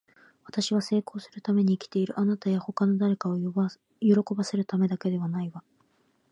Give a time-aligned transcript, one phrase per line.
[0.45, 2.19] 私は成功するために生きている。
[2.19, 5.63] あなたや他の誰かを喜ばせるためではないわ。